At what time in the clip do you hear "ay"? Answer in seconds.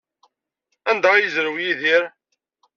1.13-1.21